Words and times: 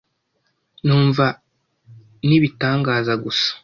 numva 0.85 1.25
ni 2.27 2.33
ibitangaza 2.37 3.13
gusa 3.23 3.49